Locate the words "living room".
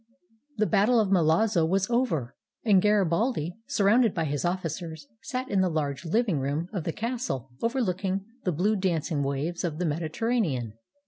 6.05-6.69